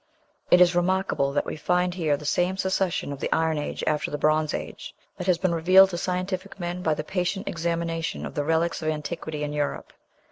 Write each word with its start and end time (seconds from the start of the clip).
It 0.49 0.61
is 0.61 0.73
remarkable 0.75 1.31
that 1.31 1.45
we 1.45 1.55
find 1.55 1.93
here 1.93 2.17
the 2.17 2.25
same 2.25 2.57
succession 2.57 3.13
of 3.13 3.19
the 3.19 3.31
Iron 3.31 3.59
Age 3.59 3.83
after 3.85 4.09
the 4.09 4.17
Bronze 4.17 4.51
Age 4.51 4.95
that 5.17 5.27
has 5.27 5.37
been 5.37 5.53
revealed 5.53 5.91
to 5.91 5.97
scientific 5.99 6.59
men 6.59 6.81
by 6.81 6.95
the 6.95 7.03
patient 7.03 7.47
examination 7.47 8.25
of 8.25 8.33
the 8.33 8.43
relics 8.43 8.81
of 8.81 8.89
antiquity 8.89 9.43
in 9.43 9.53
Europe. 9.53 9.93